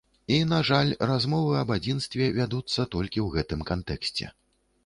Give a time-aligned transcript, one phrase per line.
[0.35, 4.25] І, на жаль, размовы аб адзінстве вядуцца толькі ў гэтым кантэксце.